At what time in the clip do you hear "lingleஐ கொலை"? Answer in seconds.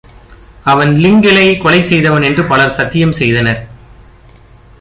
0.95-1.81